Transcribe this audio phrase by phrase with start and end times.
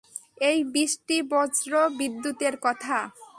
[0.41, 2.97] এই বৃষ্টিবজ্রবিদ্যুতের কথা!